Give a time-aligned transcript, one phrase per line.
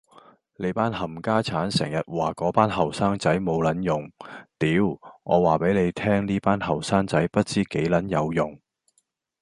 [0.57, 4.11] 你班冚家剷成日話果班後生仔冇撚用，
[4.57, 8.59] 屌，我話俾你聽呢班後生仔不知幾撚有用